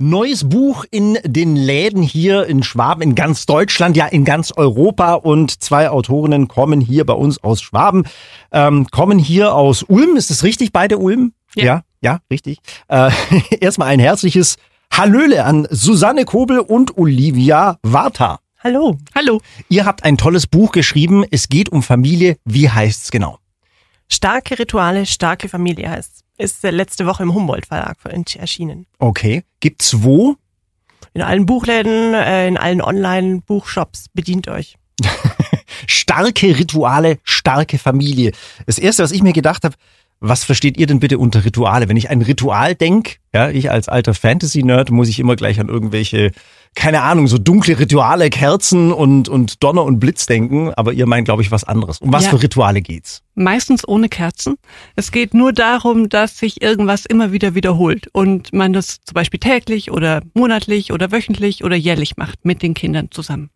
Neues 0.00 0.48
Buch 0.48 0.84
in 0.92 1.18
den 1.24 1.56
Läden 1.56 2.02
hier 2.02 2.46
in 2.46 2.62
Schwaben, 2.62 3.02
in 3.02 3.14
ganz 3.16 3.46
Deutschland, 3.46 3.96
ja 3.96 4.06
in 4.06 4.24
ganz 4.24 4.52
Europa 4.56 5.14
und 5.14 5.60
zwei 5.60 5.90
Autorinnen 5.90 6.46
kommen 6.46 6.80
hier 6.80 7.04
bei 7.04 7.14
uns 7.14 7.42
aus 7.42 7.60
Schwaben, 7.60 8.04
ähm, 8.52 8.86
kommen 8.92 9.18
hier 9.18 9.56
aus 9.56 9.82
Ulm. 9.82 10.14
Ist 10.14 10.30
es 10.30 10.44
richtig, 10.44 10.72
beide 10.72 10.98
Ulm? 10.98 11.32
Ja. 11.56 11.64
ja, 11.64 11.82
ja, 12.00 12.20
richtig. 12.30 12.58
Äh, 12.86 13.10
erstmal 13.60 13.88
ein 13.88 13.98
herzliches 13.98 14.54
Hallöle 14.92 15.44
an 15.44 15.66
Susanne 15.68 16.24
Kobel 16.24 16.60
und 16.60 16.96
Olivia 16.96 17.80
Warta. 17.82 18.38
Hallo. 18.62 18.98
Hallo. 19.16 19.40
Ihr 19.68 19.84
habt 19.84 20.04
ein 20.04 20.16
tolles 20.16 20.46
Buch 20.46 20.70
geschrieben. 20.70 21.24
Es 21.28 21.48
geht 21.48 21.70
um 21.70 21.82
Familie. 21.82 22.36
Wie 22.44 22.70
heißt's 22.70 23.10
genau? 23.10 23.40
Starke 24.08 24.58
Rituale, 24.58 25.06
starke 25.06 25.48
Familie 25.48 25.90
heißt. 25.90 26.24
Ist 26.38 26.64
äh, 26.64 26.70
letzte 26.70 27.06
Woche 27.06 27.22
im 27.22 27.34
Humboldt 27.34 27.66
Verlag 27.66 27.98
erschienen. 28.04 28.86
Okay. 28.98 29.44
Gibt's 29.60 30.02
wo? 30.02 30.36
In 31.14 31.22
allen 31.22 31.46
Buchläden, 31.46 32.14
äh, 32.14 32.48
in 32.48 32.56
allen 32.56 32.80
Online-Buchshops. 32.80 34.06
Bedient 34.14 34.48
euch. 34.48 34.76
starke 35.86 36.58
Rituale, 36.58 37.18
starke 37.22 37.78
Familie. 37.78 38.32
Das 38.66 38.78
erste, 38.78 39.02
was 39.02 39.12
ich 39.12 39.22
mir 39.22 39.32
gedacht 39.32 39.64
habe, 39.64 39.76
was 40.20 40.44
versteht 40.44 40.76
ihr 40.76 40.86
denn 40.86 41.00
bitte 41.00 41.18
unter 41.18 41.44
Rituale? 41.44 41.88
Wenn 41.88 41.96
ich 41.96 42.10
ein 42.10 42.22
Ritual 42.22 42.74
denk, 42.74 43.18
ja, 43.32 43.50
ich 43.50 43.70
als 43.70 43.88
alter 43.88 44.14
Fantasy-Nerd 44.14 44.90
muss 44.90 45.08
ich 45.08 45.20
immer 45.20 45.36
gleich 45.36 45.60
an 45.60 45.68
irgendwelche, 45.68 46.32
keine 46.74 47.02
Ahnung, 47.02 47.28
so 47.28 47.38
dunkle 47.38 47.78
Rituale, 47.78 48.28
Kerzen 48.30 48.92
und, 48.92 49.28
und 49.28 49.62
Donner 49.62 49.84
und 49.84 50.00
Blitz 50.00 50.26
denken, 50.26 50.72
aber 50.74 50.92
ihr 50.92 51.06
meint, 51.06 51.26
glaube 51.26 51.42
ich, 51.42 51.50
was 51.50 51.64
anderes. 51.64 51.98
Um 51.98 52.12
was 52.12 52.24
Ja. 52.24 52.30
für 52.30 52.42
Rituale 52.42 52.82
geht's? 52.82 53.22
Meistens 53.34 53.86
ohne 53.86 54.08
Kerzen. 54.08 54.56
Es 54.96 55.12
geht 55.12 55.34
nur 55.34 55.52
darum, 55.52 56.08
dass 56.08 56.38
sich 56.38 56.62
irgendwas 56.62 57.06
immer 57.06 57.30
wieder 57.32 57.54
wiederholt 57.54 58.08
und 58.12 58.52
man 58.52 58.72
das 58.72 58.98
zum 59.04 59.14
Beispiel 59.14 59.38
täglich 59.40 59.90
oder 59.92 60.22
monatlich 60.34 60.92
oder 60.92 61.12
wöchentlich 61.12 61.62
oder 61.64 61.76
jährlich 61.76 62.16
macht 62.16 62.44
mit 62.44 62.62
den 62.62 62.74
Kindern 62.74 63.10
zusammen. 63.12 63.50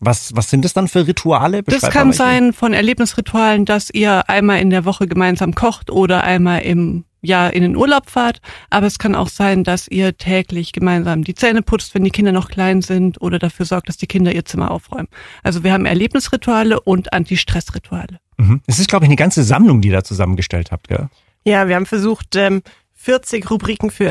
Was, 0.00 0.34
was 0.34 0.50
sind 0.50 0.64
das 0.64 0.72
dann 0.72 0.88
für 0.88 1.06
Rituale? 1.06 1.62
Das 1.62 1.76
Beschreib 1.76 1.92
kann 1.92 2.08
mal 2.08 2.18
welche. 2.18 2.22
sein 2.22 2.52
von 2.52 2.72
Erlebnisritualen, 2.72 3.64
dass 3.64 3.90
ihr 3.90 4.28
einmal 4.28 4.60
in 4.60 4.70
der 4.70 4.84
Woche 4.84 5.06
gemeinsam 5.06 5.54
kocht 5.54 5.90
oder 5.90 6.24
einmal 6.24 6.62
im 6.62 7.04
Jahr 7.22 7.52
in 7.52 7.62
den 7.62 7.76
Urlaub 7.76 8.08
fahrt. 8.08 8.40
Aber 8.70 8.86
es 8.86 8.98
kann 8.98 9.14
auch 9.14 9.28
sein, 9.28 9.64
dass 9.64 9.88
ihr 9.88 10.16
täglich 10.16 10.72
gemeinsam 10.72 11.24
die 11.24 11.34
Zähne 11.34 11.62
putzt, 11.62 11.94
wenn 11.94 12.04
die 12.04 12.10
Kinder 12.10 12.32
noch 12.32 12.48
klein 12.48 12.82
sind 12.82 13.20
oder 13.20 13.38
dafür 13.38 13.66
sorgt, 13.66 13.88
dass 13.88 13.96
die 13.96 14.06
Kinder 14.06 14.34
ihr 14.34 14.44
Zimmer 14.44 14.70
aufräumen. 14.70 15.08
Also 15.42 15.64
wir 15.64 15.72
haben 15.72 15.86
Erlebnisrituale 15.86 16.80
und 16.80 17.12
Anti-Stress-Rituale. 17.12 18.20
Mhm. 18.38 18.62
Es 18.66 18.78
ist, 18.78 18.88
glaube 18.88 19.04
ich, 19.04 19.08
eine 19.08 19.16
ganze 19.16 19.42
Sammlung, 19.42 19.80
die 19.80 19.88
ihr 19.88 19.94
da 19.94 20.04
zusammengestellt 20.04 20.70
habt, 20.70 20.88
gell? 20.88 21.08
Ja, 21.44 21.68
wir 21.68 21.76
haben 21.76 21.86
versucht, 21.86 22.34
ähm, 22.36 22.62
40 22.94 23.50
Rubriken 23.50 23.90
für 23.90 24.10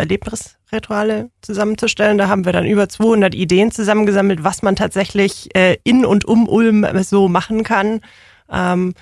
Erlebnisrituale 0.72 1.30
zusammenzustellen. 1.42 2.18
Da 2.18 2.28
haben 2.28 2.46
wir 2.46 2.54
dann 2.54 2.66
über 2.66 2.90
200 2.90 3.34
Ideen 3.36 3.72
zusammengesammelt, 3.72 4.44
was 4.44 4.62
man 4.62 4.76
tatsächlich 4.76 5.56
äh, 5.56 5.78
in 5.84 6.06
und 6.06 6.26
um 6.26 6.48
Ulm 6.48 6.86
so 7.04 7.28
machen 7.28 7.64
kann. 7.64 8.02
Ähm, 8.50 8.94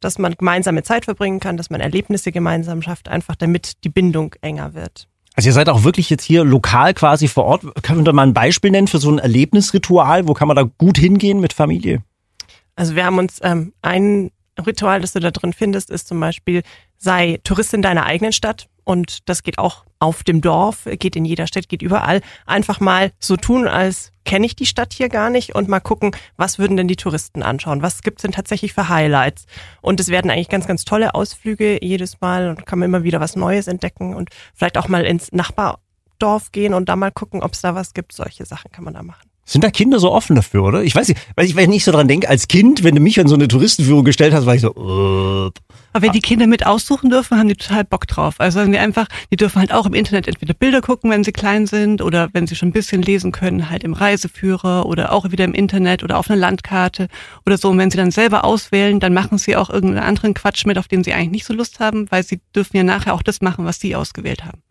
dass 0.00 0.18
man 0.18 0.34
gemeinsame 0.34 0.82
Zeit 0.82 1.04
verbringen 1.04 1.40
kann, 1.40 1.58
dass 1.58 1.68
man 1.68 1.82
Erlebnisse 1.82 2.32
gemeinsam 2.32 2.80
schafft, 2.80 3.10
einfach 3.10 3.36
damit 3.36 3.84
die 3.84 3.90
Bindung 3.90 4.34
enger 4.40 4.72
wird. 4.72 5.08
Also 5.36 5.50
ihr 5.50 5.52
seid 5.52 5.68
auch 5.68 5.84
wirklich 5.84 6.08
jetzt 6.08 6.24
hier 6.24 6.42
lokal 6.42 6.94
quasi 6.94 7.28
vor 7.28 7.44
Ort. 7.44 7.64
Könnt 7.82 8.08
ihr 8.08 8.12
mal 8.14 8.26
ein 8.26 8.32
Beispiel 8.32 8.70
nennen 8.70 8.88
für 8.88 8.98
so 8.98 9.10
ein 9.10 9.18
Erlebnisritual? 9.18 10.26
Wo 10.26 10.32
kann 10.32 10.48
man 10.48 10.56
da 10.56 10.62
gut 10.62 10.96
hingehen 10.96 11.38
mit 11.40 11.52
Familie? 11.52 12.02
Also 12.76 12.96
wir 12.96 13.04
haben 13.04 13.18
uns 13.18 13.40
ähm, 13.42 13.74
ein 13.82 14.30
Ritual, 14.58 15.02
das 15.02 15.12
du 15.12 15.20
da 15.20 15.30
drin 15.30 15.52
findest, 15.52 15.90
ist 15.90 16.08
zum 16.08 16.18
Beispiel, 16.18 16.62
sei 16.96 17.38
Tourist 17.44 17.74
in 17.74 17.82
deiner 17.82 18.06
eigenen 18.06 18.32
Stadt. 18.32 18.69
Und 18.90 19.28
das 19.28 19.44
geht 19.44 19.58
auch 19.58 19.84
auf 20.00 20.24
dem 20.24 20.40
Dorf, 20.40 20.88
geht 20.98 21.14
in 21.14 21.24
jeder 21.24 21.46
Stadt, 21.46 21.68
geht 21.68 21.80
überall. 21.80 22.22
Einfach 22.44 22.80
mal 22.80 23.12
so 23.20 23.36
tun, 23.36 23.68
als 23.68 24.10
kenne 24.24 24.44
ich 24.44 24.56
die 24.56 24.66
Stadt 24.66 24.92
hier 24.92 25.08
gar 25.08 25.30
nicht 25.30 25.54
und 25.54 25.68
mal 25.68 25.78
gucken, 25.78 26.10
was 26.36 26.58
würden 26.58 26.76
denn 26.76 26.88
die 26.88 26.96
Touristen 26.96 27.44
anschauen? 27.44 27.82
Was 27.82 28.02
gibt's 28.02 28.22
denn 28.22 28.32
tatsächlich 28.32 28.72
für 28.72 28.88
Highlights? 28.88 29.44
Und 29.80 30.00
es 30.00 30.08
werden 30.08 30.28
eigentlich 30.28 30.48
ganz, 30.48 30.66
ganz 30.66 30.84
tolle 30.84 31.14
Ausflüge 31.14 31.78
jedes 31.80 32.20
Mal 32.20 32.48
und 32.48 32.66
kann 32.66 32.80
man 32.80 32.88
immer 32.88 33.04
wieder 33.04 33.20
was 33.20 33.36
Neues 33.36 33.68
entdecken 33.68 34.16
und 34.16 34.30
vielleicht 34.56 34.76
auch 34.76 34.88
mal 34.88 35.04
ins 35.04 35.30
Nachbardorf 35.30 36.50
gehen 36.50 36.74
und 36.74 36.88
da 36.88 36.96
mal 36.96 37.12
gucken, 37.12 37.44
ob 37.44 37.52
es 37.52 37.60
da 37.60 37.76
was 37.76 37.94
gibt. 37.94 38.12
Solche 38.12 38.44
Sachen 38.44 38.72
kann 38.72 38.82
man 38.82 38.94
da 38.94 39.04
machen. 39.04 39.30
Sind 39.44 39.62
da 39.62 39.70
Kinder 39.70 40.00
so 40.00 40.10
offen 40.10 40.34
dafür, 40.34 40.64
oder? 40.64 40.82
Ich 40.82 40.96
weiß 40.96 41.06
nicht, 41.06 41.20
weil 41.36 41.46
ich, 41.46 41.54
wenn 41.54 41.72
ich 41.72 41.84
so 41.84 41.92
dran 41.92 42.08
denke, 42.08 42.28
als 42.28 42.48
Kind, 42.48 42.82
wenn 42.82 42.96
du 42.96 43.00
mich 43.00 43.20
an 43.20 43.28
so 43.28 43.36
eine 43.36 43.46
Touristenführung 43.46 44.04
gestellt 44.04 44.34
hast, 44.34 44.46
war 44.46 44.54
ich 44.56 44.60
so, 44.60 45.48
äh, 45.48 45.50
Aber 45.92 46.06
wenn 46.06 46.12
die 46.12 46.20
Kinder 46.20 46.46
mit 46.46 46.66
aussuchen 46.66 47.10
dürfen, 47.10 47.38
haben 47.38 47.48
die 47.48 47.56
total 47.56 47.84
Bock 47.84 48.06
drauf. 48.06 48.36
Also 48.38 48.64
die 48.64 48.78
einfach, 48.78 49.06
die 49.30 49.36
dürfen 49.36 49.58
halt 49.58 49.72
auch 49.72 49.86
im 49.86 49.94
Internet 49.94 50.28
entweder 50.28 50.54
Bilder 50.54 50.80
gucken, 50.80 51.10
wenn 51.10 51.24
sie 51.24 51.32
klein 51.32 51.66
sind, 51.66 52.02
oder 52.02 52.28
wenn 52.32 52.46
sie 52.46 52.54
schon 52.54 52.68
ein 52.68 52.72
bisschen 52.72 53.02
lesen 53.02 53.32
können, 53.32 53.70
halt 53.70 53.84
im 53.84 53.92
Reiseführer 53.92 54.86
oder 54.86 55.12
auch 55.12 55.30
wieder 55.30 55.44
im 55.44 55.54
Internet 55.54 56.02
oder 56.02 56.18
auf 56.18 56.30
einer 56.30 56.38
Landkarte 56.38 57.08
oder 57.46 57.58
so. 57.58 57.70
Und 57.70 57.78
wenn 57.78 57.90
sie 57.90 57.96
dann 57.96 58.10
selber 58.10 58.44
auswählen, 58.44 59.00
dann 59.00 59.14
machen 59.14 59.38
sie 59.38 59.56
auch 59.56 59.70
irgendeinen 59.70 60.06
anderen 60.06 60.34
Quatsch 60.34 60.64
mit, 60.66 60.78
auf 60.78 60.88
den 60.88 61.04
sie 61.04 61.12
eigentlich 61.12 61.30
nicht 61.30 61.46
so 61.46 61.54
Lust 61.54 61.80
haben, 61.80 62.10
weil 62.10 62.22
sie 62.22 62.40
dürfen 62.54 62.76
ja 62.76 62.82
nachher 62.82 63.14
auch 63.14 63.22
das 63.22 63.40
machen, 63.40 63.64
was 63.64 63.80
sie 63.80 63.96
ausgewählt 63.96 64.44
haben. 64.44 64.62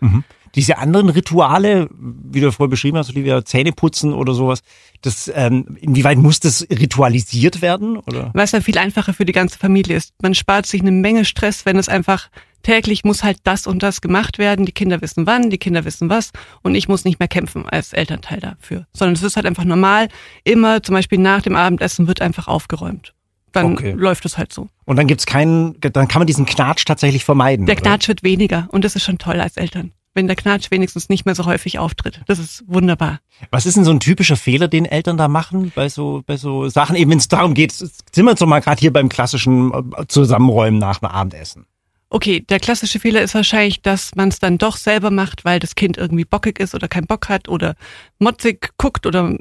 diese 0.55 0.77
anderen 0.77 1.09
Rituale, 1.09 1.89
wie 1.91 2.41
du 2.41 2.51
vorher 2.51 2.69
beschrieben 2.69 2.97
hast, 2.97 3.09
Olivia, 3.09 3.43
Zähneputzen 3.45 4.13
oder 4.13 4.33
sowas, 4.33 4.61
das, 5.01 5.31
ähm, 5.33 5.77
inwieweit 5.79 6.17
muss 6.17 6.39
das 6.39 6.65
ritualisiert 6.69 7.61
werden? 7.61 7.97
Oder? 7.97 8.31
Weil 8.33 8.43
es 8.43 8.51
dann 8.51 8.61
viel 8.61 8.77
einfacher 8.77 9.13
für 9.13 9.25
die 9.25 9.31
ganze 9.31 9.57
Familie 9.57 9.95
ist. 9.95 10.13
Man 10.21 10.33
spart 10.33 10.65
sich 10.65 10.81
eine 10.81 10.88
Menge 10.91 11.25
Stress, 11.25 11.65
wenn 11.65 11.77
es 11.77 11.89
einfach 11.89 12.29
täglich 12.63 13.03
muss 13.05 13.23
halt 13.23 13.37
das 13.43 13.67
und 13.67 13.83
das 13.83 14.01
gemacht 14.01 14.37
werden. 14.37 14.65
Die 14.65 14.71
Kinder 14.73 15.01
wissen 15.01 15.25
wann, 15.25 15.49
die 15.49 15.57
Kinder 15.57 15.85
wissen 15.85 16.09
was 16.09 16.31
und 16.61 16.75
ich 16.75 16.87
muss 16.89 17.05
nicht 17.05 17.19
mehr 17.19 17.27
kämpfen 17.29 17.67
als 17.69 17.93
Elternteil 17.93 18.39
dafür. 18.39 18.85
Sondern 18.93 19.15
es 19.15 19.23
ist 19.23 19.35
halt 19.37 19.45
einfach 19.45 19.63
normal. 19.63 20.09
Immer 20.43 20.83
zum 20.83 20.95
Beispiel 20.95 21.19
nach 21.19 21.41
dem 21.41 21.55
Abendessen 21.55 22.07
wird 22.07 22.21
einfach 22.21 22.47
aufgeräumt. 22.47 23.13
Dann 23.53 23.73
Okay. 23.73 23.93
läuft 23.97 24.25
es 24.25 24.37
halt 24.37 24.53
so. 24.53 24.67
Und 24.85 24.97
dann 24.97 25.07
gibt's 25.07 25.25
keinen, 25.25 25.79
dann 25.79 26.07
kann 26.07 26.19
man 26.19 26.27
diesen 26.27 26.45
Knatsch 26.45 26.85
tatsächlich 26.85 27.23
vermeiden. 27.25 27.65
Der 27.65 27.75
oder? 27.75 27.81
Knatsch 27.83 28.07
wird 28.07 28.23
weniger 28.23 28.67
und 28.71 28.83
das 28.83 28.95
ist 28.95 29.03
schon 29.03 29.17
toll 29.17 29.39
als 29.39 29.57
Eltern. 29.57 29.91
Wenn 30.13 30.27
der 30.27 30.35
Knatsch 30.35 30.71
wenigstens 30.71 31.07
nicht 31.07 31.25
mehr 31.25 31.35
so 31.35 31.45
häufig 31.45 31.77
auftritt. 31.77 32.21
Das 32.25 32.39
ist 32.39 32.63
wunderbar. 32.67 33.19
Was 33.51 33.65
ist 33.65 33.77
denn 33.77 33.85
so 33.85 33.91
ein 33.91 33.99
typischer 33.99 34.37
Fehler, 34.37 34.67
den 34.67 34.85
Eltern 34.85 35.17
da 35.17 35.27
machen 35.27 35.71
bei 35.75 35.87
so, 35.87 36.23
bei 36.25 36.35
so 36.35 36.67
Sachen, 36.67 36.95
eben 36.95 37.11
wenn 37.11 37.19
es 37.19 37.27
darum 37.27 37.53
geht, 37.53 37.71
sind 37.71 37.93
wir 38.15 38.31
jetzt 38.31 38.45
mal 38.45 38.59
gerade 38.59 38.79
hier 38.79 38.91
beim 38.91 39.07
klassischen 39.07 39.71
äh, 39.71 40.07
Zusammenräumen 40.07 40.79
nach 40.79 40.99
dem 40.99 41.09
Abendessen. 41.09 41.65
Okay, 42.11 42.41
der 42.41 42.59
klassische 42.59 42.99
Fehler 42.99 43.21
ist 43.21 43.35
wahrscheinlich, 43.35 43.83
dass 43.83 44.15
man 44.15 44.29
es 44.29 44.39
dann 44.39 44.57
doch 44.57 44.77
selber 44.77 45.11
macht, 45.11 45.45
weil 45.45 45.59
das 45.59 45.75
Kind 45.75 45.95
irgendwie 45.95 46.25
bockig 46.25 46.59
ist 46.59 46.73
oder 46.73 46.87
keinen 46.87 47.05
Bock 47.05 47.29
hat 47.29 47.47
oder 47.47 47.75
motzig 48.17 48.71
guckt 48.77 49.05
oder 49.05 49.37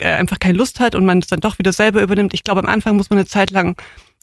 äh, 0.00 0.14
einfach 0.14 0.38
keine 0.38 0.56
Lust 0.56 0.80
hat 0.80 0.94
und 0.94 1.04
man 1.04 1.18
es 1.18 1.26
dann 1.26 1.40
doch 1.40 1.58
wieder 1.58 1.72
selber 1.72 2.00
übernimmt. 2.00 2.32
Ich 2.32 2.44
glaube, 2.44 2.60
am 2.60 2.66
Anfang 2.66 2.96
muss 2.96 3.10
man 3.10 3.18
eine 3.18 3.26
Zeit 3.26 3.50
lang 3.50 3.76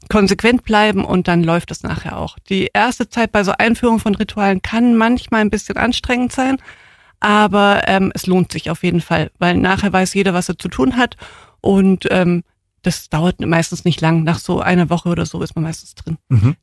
konsequent 0.10 0.64
bleiben 0.64 1.04
und 1.04 1.28
dann 1.28 1.44
läuft 1.44 1.72
es 1.72 1.84
nachher 1.84 2.18
auch. 2.18 2.38
Die 2.50 2.70
erste 2.74 3.10
Zeit 3.10 3.32
bei 3.32 3.44
so 3.44 3.54
Einführung 3.58 4.00
von 4.00 4.16
Ritualen 4.16 4.62
kann 4.62 4.96
manchmal 4.96 5.42
ein 5.42 5.50
bisschen 5.50 5.78
anstrengend 5.78 6.32
sein, 6.32 6.58
aber 7.20 7.84
ähm, 7.88 8.12
es 8.14 8.28
lohnt 8.28 8.52
sich 8.52 8.70
auf 8.70 8.84
jeden 8.84 9.02
Fall, 9.02 9.32
weil 9.40 9.58
nachher 9.58 9.92
weiß 9.92 10.14
jeder, 10.14 10.34
was 10.34 10.50
er 10.50 10.58
zu 10.58 10.68
tun 10.68 10.98
hat 10.98 11.18
und 11.62 12.08
ähm, 12.12 12.44
das 12.86 13.10
dauert 13.10 13.40
meistens 13.40 13.84
nicht 13.84 14.00
lang. 14.02 14.24
Nach 14.24 14.38
so 14.38 14.60
einer 14.60 14.90
Woche 14.90 15.10
oder 15.10 15.26
so 15.26 15.42
ist 15.42 15.56
man 15.56 15.64
meistens 15.64 15.96
drin. 15.96 16.18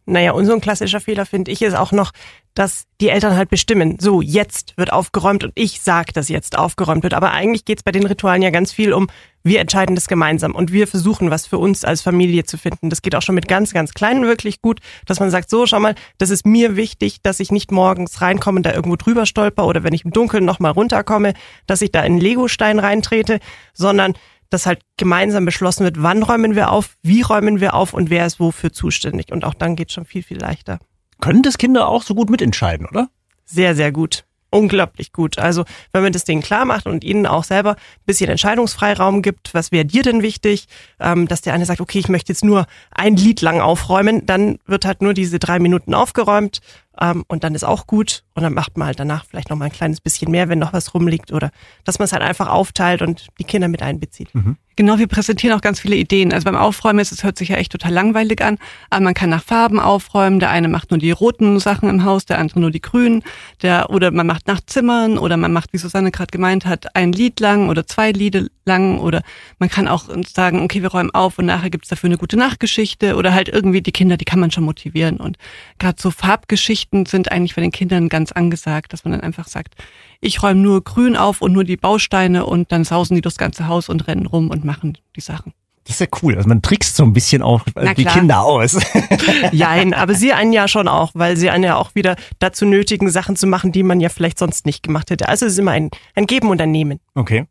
Naja, 0.06 0.32
und 0.32 0.46
so 0.46 0.52
ein 0.52 0.60
klassischer 0.60 1.00
Fehler 1.00 1.26
finde 1.26 1.50
ich 1.50 1.62
ist 1.62 1.74
auch 1.74 1.90
noch, 1.90 2.12
dass 2.54 2.84
die 3.00 3.08
Eltern 3.08 3.36
halt 3.36 3.48
bestimmen, 3.48 3.96
so 3.98 4.20
jetzt 4.20 4.76
wird 4.76 4.92
aufgeräumt 4.92 5.42
und 5.42 5.52
ich 5.54 5.80
sag, 5.80 6.12
dass 6.12 6.28
jetzt 6.28 6.56
aufgeräumt 6.56 7.02
wird. 7.02 7.14
Aber 7.14 7.32
eigentlich 7.32 7.64
geht's 7.64 7.82
bei 7.82 7.92
den 7.92 8.06
Ritualen 8.06 8.42
ja 8.42 8.50
ganz 8.50 8.72
viel 8.72 8.92
um, 8.92 9.08
wir 9.42 9.58
entscheiden 9.58 9.96
das 9.96 10.06
gemeinsam 10.06 10.54
und 10.54 10.70
wir 10.70 10.86
versuchen, 10.86 11.30
was 11.30 11.46
für 11.46 11.58
uns 11.58 11.84
als 11.84 12.02
Familie 12.02 12.44
zu 12.44 12.58
finden. 12.58 12.90
Das 12.90 13.02
geht 13.02 13.16
auch 13.16 13.22
schon 13.22 13.34
mit 13.34 13.48
ganz, 13.48 13.72
ganz 13.72 13.94
Kleinen 13.94 14.24
wirklich 14.24 14.60
gut, 14.60 14.80
dass 15.06 15.18
man 15.18 15.30
sagt, 15.30 15.50
so 15.50 15.66
schau 15.66 15.80
mal, 15.80 15.94
das 16.18 16.30
ist 16.30 16.46
mir 16.46 16.76
wichtig, 16.76 17.22
dass 17.22 17.40
ich 17.40 17.50
nicht 17.50 17.72
morgens 17.72 18.20
reinkomme 18.20 18.58
und 18.58 18.66
da 18.66 18.72
irgendwo 18.72 18.96
drüber 18.96 19.26
stolper 19.26 19.66
oder 19.66 19.82
wenn 19.82 19.94
ich 19.94 20.04
im 20.04 20.12
Dunkeln 20.12 20.44
nochmal 20.44 20.72
runterkomme, 20.72 21.32
dass 21.66 21.82
ich 21.82 21.90
da 21.90 22.00
in 22.00 22.12
einen 22.12 22.20
Legostein 22.20 22.78
reintrete, 22.78 23.40
sondern 23.72 24.14
dass 24.52 24.66
halt 24.66 24.80
gemeinsam 24.96 25.44
beschlossen 25.44 25.84
wird, 25.84 26.02
wann 26.02 26.22
räumen 26.22 26.54
wir 26.54 26.70
auf, 26.70 26.96
wie 27.02 27.22
räumen 27.22 27.60
wir 27.60 27.74
auf 27.74 27.94
und 27.94 28.10
wer 28.10 28.26
ist 28.26 28.38
wofür 28.38 28.72
zuständig. 28.72 29.32
Und 29.32 29.44
auch 29.44 29.54
dann 29.54 29.76
geht 29.76 29.92
schon 29.92 30.04
viel, 30.04 30.22
viel 30.22 30.38
leichter. 30.38 30.78
Können 31.20 31.42
das 31.42 31.56
Kinder 31.56 31.88
auch 31.88 32.02
so 32.02 32.14
gut 32.14 32.30
mitentscheiden, 32.30 32.86
oder? 32.86 33.08
Sehr, 33.44 33.74
sehr 33.74 33.92
gut. 33.92 34.24
Unglaublich 34.50 35.12
gut. 35.12 35.38
Also, 35.38 35.64
wenn 35.92 36.02
man 36.02 36.12
das 36.12 36.24
denen 36.24 36.42
klar 36.42 36.66
macht 36.66 36.86
und 36.86 37.04
ihnen 37.04 37.26
auch 37.26 37.44
selber 37.44 37.70
ein 37.70 38.04
bisschen 38.04 38.28
Entscheidungsfreiraum 38.28 39.22
gibt, 39.22 39.54
was 39.54 39.72
wäre 39.72 39.86
dir 39.86 40.02
denn 40.02 40.20
wichtig, 40.20 40.66
ähm, 41.00 41.26
dass 41.26 41.40
der 41.40 41.54
eine 41.54 41.64
sagt, 41.64 41.80
okay, 41.80 41.98
ich 41.98 42.10
möchte 42.10 42.32
jetzt 42.32 42.44
nur 42.44 42.66
ein 42.90 43.16
Lied 43.16 43.40
lang 43.40 43.62
aufräumen, 43.62 44.26
dann 44.26 44.58
wird 44.66 44.84
halt 44.84 45.00
nur 45.00 45.14
diese 45.14 45.38
drei 45.38 45.58
Minuten 45.58 45.94
aufgeräumt. 45.94 46.60
Ähm, 47.00 47.24
und 47.28 47.44
dann 47.44 47.54
ist 47.54 47.64
auch 47.64 47.86
gut 47.86 48.24
und 48.34 48.42
dann 48.42 48.54
macht 48.54 48.76
man 48.76 48.86
halt 48.86 49.00
danach 49.00 49.24
vielleicht 49.24 49.50
noch 49.50 49.56
mal 49.56 49.66
ein 49.66 49.72
kleines 49.72 50.00
bisschen 50.00 50.30
mehr, 50.30 50.48
wenn 50.48 50.58
noch 50.58 50.72
was 50.72 50.94
rumliegt 50.94 51.32
oder 51.32 51.50
dass 51.84 51.98
man 51.98 52.04
es 52.04 52.12
halt 52.12 52.22
einfach 52.22 52.48
aufteilt 52.48 53.02
und 53.02 53.28
die 53.38 53.44
Kinder 53.44 53.68
mit 53.68 53.82
einbezieht. 53.82 54.34
Mhm. 54.34 54.56
Genau, 54.74 54.98
wir 54.98 55.06
präsentieren 55.06 55.56
auch 55.56 55.60
ganz 55.60 55.80
viele 55.80 55.96
Ideen. 55.96 56.32
Also 56.32 56.44
beim 56.44 56.56
Aufräumen 56.56 56.98
ist 56.98 57.12
es 57.12 57.24
hört 57.24 57.36
sich 57.36 57.50
ja 57.50 57.56
echt 57.56 57.72
total 57.72 57.92
langweilig 57.92 58.42
an, 58.42 58.56
aber 58.88 59.04
man 59.04 59.14
kann 59.14 59.28
nach 59.28 59.42
Farben 59.42 59.78
aufräumen. 59.78 60.40
Der 60.40 60.50
eine 60.50 60.68
macht 60.68 60.90
nur 60.90 60.98
die 60.98 61.10
roten 61.10 61.60
Sachen 61.60 61.90
im 61.90 62.04
Haus, 62.04 62.24
der 62.24 62.38
andere 62.38 62.60
nur 62.60 62.70
die 62.70 62.80
grünen. 62.80 63.22
Der 63.60 63.90
oder 63.90 64.10
man 64.10 64.26
macht 64.26 64.46
nach 64.46 64.60
Zimmern 64.64 65.18
oder 65.18 65.36
man 65.36 65.52
macht, 65.52 65.72
wie 65.74 65.78
Susanne 65.78 66.10
gerade 66.10 66.30
gemeint 66.30 66.64
hat, 66.64 66.96
ein 66.96 67.12
Lied 67.12 67.40
lang 67.40 67.68
oder 67.68 67.86
zwei 67.86 68.12
Lieder 68.12 68.46
lang 68.64 68.98
oder 68.98 69.22
man 69.58 69.68
kann 69.68 69.88
auch 69.88 70.04
sagen, 70.26 70.62
okay, 70.62 70.82
wir 70.82 70.90
räumen 70.90 71.10
auf 71.10 71.38
und 71.38 71.46
nachher 71.46 71.70
gibt's 71.70 71.88
dafür 71.88 72.08
eine 72.08 72.18
gute 72.18 72.36
Nachtgeschichte 72.36 73.16
oder 73.16 73.34
halt 73.34 73.48
irgendwie 73.48 73.82
die 73.82 73.92
Kinder, 73.92 74.16
die 74.16 74.24
kann 74.24 74.40
man 74.40 74.50
schon 74.50 74.64
motivieren. 74.64 75.18
Und 75.18 75.36
gerade 75.78 76.00
so 76.00 76.10
Farbgeschichten 76.10 77.06
sind 77.06 77.32
eigentlich 77.32 77.54
bei 77.54 77.62
den 77.62 77.72
Kindern 77.72 78.08
ganz 78.08 78.32
angesagt, 78.32 78.92
dass 78.92 79.04
man 79.04 79.12
dann 79.12 79.22
einfach 79.22 79.48
sagt, 79.48 79.74
ich 80.20 80.42
räume 80.42 80.60
nur 80.60 80.84
grün 80.84 81.16
auf 81.16 81.42
und 81.42 81.52
nur 81.52 81.64
die 81.64 81.76
Bausteine 81.76 82.46
und 82.46 82.72
dann 82.72 82.84
sausen 82.84 83.14
die 83.14 83.22
durchs 83.22 83.38
ganze 83.38 83.68
Haus 83.68 83.88
und 83.88 84.06
rennen 84.06 84.26
rum 84.26 84.50
und 84.50 84.64
machen 84.64 84.98
die 85.16 85.20
Sachen. 85.20 85.52
Das 85.84 85.96
ist 85.96 86.00
ja 86.00 86.18
cool. 86.22 86.36
Also 86.36 86.48
man 86.48 86.62
trickst 86.62 86.94
so 86.94 87.02
ein 87.02 87.12
bisschen 87.12 87.42
auch 87.42 87.62
Na 87.74 87.92
die 87.92 88.04
klar. 88.04 88.14
Kinder 88.14 88.42
aus. 88.42 88.78
Jein, 89.52 89.94
aber 89.94 90.14
sie 90.14 90.32
einen 90.32 90.52
ja 90.52 90.68
schon 90.68 90.86
auch, 90.86 91.10
weil 91.14 91.36
sie 91.36 91.50
einen 91.50 91.64
ja 91.64 91.76
auch 91.76 91.94
wieder 91.96 92.14
dazu 92.38 92.66
nötigen, 92.66 93.10
Sachen 93.10 93.34
zu 93.34 93.48
machen, 93.48 93.72
die 93.72 93.82
man 93.82 93.98
ja 93.98 94.08
vielleicht 94.08 94.38
sonst 94.38 94.64
nicht 94.64 94.84
gemacht 94.84 95.10
hätte. 95.10 95.28
Also 95.28 95.46
es 95.46 95.52
ist 95.52 95.58
immer 95.58 95.72
ein, 95.72 95.90
ein 96.14 96.26
Geben 96.26 96.50
und 96.50 96.60
ein 96.60 96.70
Nehmen. 96.70 97.00
Okay. 97.14 97.46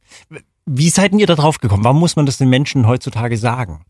Wie 0.66 0.90
seid 0.90 1.14
ihr 1.14 1.28
da 1.28 1.36
drauf 1.36 1.60
gekommen? 1.60 1.84
Warum 1.84 2.00
muss 2.00 2.16
man 2.16 2.26
das 2.26 2.38
den 2.38 2.50
Menschen 2.50 2.88
heutzutage 2.88 3.38
sagen? 3.38 3.84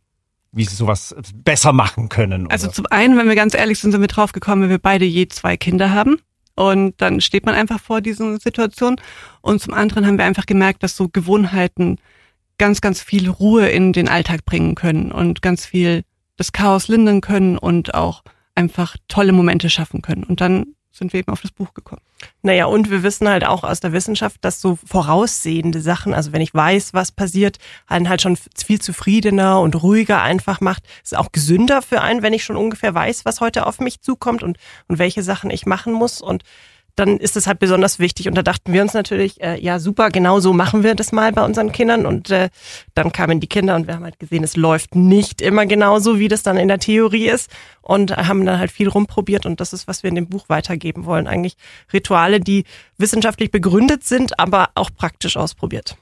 Wie 0.51 0.65
sie 0.65 0.75
sowas 0.75 1.15
besser 1.33 1.73
machen 1.73 2.09
können? 2.09 2.43
Also 2.43 2.45
oder? 2.45 2.53
Also 2.53 2.69
zum 2.69 2.85
einen, 2.89 3.17
wenn 3.17 3.27
wir 3.27 3.35
ganz 3.35 3.53
ehrlich 3.53 3.79
sind, 3.79 3.91
sind 3.91 4.01
wir 4.01 4.07
drauf 4.07 4.31
gekommen, 4.31 4.63
wenn 4.63 4.69
wir 4.69 4.79
beide 4.79 5.05
je 5.05 5.27
zwei 5.27 5.57
Kinder 5.57 5.91
haben. 5.91 6.17
Und 6.55 6.99
dann 7.01 7.21
steht 7.21 7.45
man 7.45 7.55
einfach 7.55 7.79
vor 7.79 8.01
diesen 8.01 8.39
Situationen. 8.39 8.99
Und 9.41 9.61
zum 9.61 9.73
anderen 9.73 10.05
haben 10.05 10.17
wir 10.17 10.25
einfach 10.25 10.45
gemerkt, 10.45 10.83
dass 10.83 10.95
so 10.95 11.07
Gewohnheiten 11.09 11.97
ganz, 12.57 12.81
ganz 12.81 13.01
viel 13.01 13.29
Ruhe 13.29 13.69
in 13.69 13.93
den 13.93 14.07
Alltag 14.07 14.45
bringen 14.45 14.75
können 14.75 15.11
und 15.11 15.41
ganz 15.41 15.65
viel 15.65 16.03
das 16.37 16.51
Chaos 16.51 16.87
lindern 16.87 17.21
können 17.21 17.57
und 17.57 17.93
auch 17.93 18.23
einfach 18.55 18.97
tolle 19.07 19.31
Momente 19.31 19.69
schaffen 19.69 20.01
können. 20.01 20.23
Und 20.23 20.41
dann 20.41 20.75
sind 20.91 21.13
wir 21.13 21.21
eben 21.21 21.31
auf 21.31 21.41
das 21.41 21.51
Buch 21.51 21.73
gekommen. 21.73 22.01
Naja, 22.41 22.65
und 22.65 22.89
wir 22.89 23.01
wissen 23.01 23.27
halt 23.29 23.45
auch 23.45 23.63
aus 23.63 23.79
der 23.79 23.93
Wissenschaft, 23.93 24.37
dass 24.41 24.61
so 24.61 24.77
voraussehende 24.85 25.81
Sachen, 25.81 26.13
also 26.13 26.33
wenn 26.33 26.41
ich 26.41 26.53
weiß, 26.53 26.93
was 26.93 27.11
passiert, 27.11 27.57
einen 27.87 28.09
halt 28.09 28.21
schon 28.21 28.37
viel 28.55 28.81
zufriedener 28.81 29.59
und 29.59 29.81
ruhiger 29.81 30.21
einfach 30.21 30.59
macht. 30.59 30.83
Ist 31.03 31.15
auch 31.15 31.31
gesünder 31.31 31.81
für 31.81 32.01
einen, 32.01 32.21
wenn 32.21 32.33
ich 32.33 32.43
schon 32.43 32.57
ungefähr 32.57 32.93
weiß, 32.93 33.25
was 33.25 33.41
heute 33.41 33.65
auf 33.65 33.79
mich 33.79 34.01
zukommt 34.01 34.43
und, 34.43 34.57
und 34.87 34.99
welche 34.99 35.23
Sachen 35.23 35.49
ich 35.49 35.65
machen 35.65 35.93
muss. 35.93 36.21
Und 36.21 36.43
dann 36.95 37.17
ist 37.17 37.37
es 37.37 37.47
halt 37.47 37.59
besonders 37.59 37.99
wichtig. 37.99 38.27
Und 38.27 38.35
da 38.35 38.43
dachten 38.43 38.73
wir 38.73 38.81
uns 38.81 38.93
natürlich, 38.93 39.41
äh, 39.41 39.59
ja 39.59 39.79
super, 39.79 40.09
genau 40.09 40.39
so 40.39 40.53
machen 40.53 40.83
wir 40.83 40.95
das 40.95 41.11
mal 41.11 41.31
bei 41.31 41.43
unseren 41.43 41.71
Kindern. 41.71 42.05
Und 42.05 42.29
äh, 42.29 42.49
dann 42.93 43.11
kamen 43.11 43.39
die 43.39 43.47
Kinder 43.47 43.75
und 43.75 43.87
wir 43.87 43.95
haben 43.95 44.03
halt 44.03 44.19
gesehen, 44.19 44.43
es 44.43 44.55
läuft 44.55 44.95
nicht 44.95 45.41
immer 45.41 45.65
genauso, 45.65 46.19
wie 46.19 46.27
das 46.27 46.43
dann 46.43 46.57
in 46.57 46.67
der 46.67 46.79
Theorie 46.79 47.27
ist. 47.29 47.49
Und 47.81 48.15
haben 48.15 48.45
dann 48.45 48.59
halt 48.59 48.71
viel 48.71 48.87
rumprobiert 48.87 49.45
und 49.45 49.59
das 49.59 49.73
ist, 49.73 49.87
was 49.87 50.03
wir 50.03 50.09
in 50.09 50.15
dem 50.15 50.29
Buch 50.29 50.45
weitergeben 50.49 51.05
wollen. 51.05 51.27
Eigentlich 51.27 51.55
Rituale, 51.91 52.39
die 52.39 52.63
wissenschaftlich 52.97 53.51
begründet 53.51 54.03
sind, 54.03 54.39
aber 54.39 54.69
auch 54.75 54.91
praktisch 54.95 55.35
ausprobiert. 55.35 55.97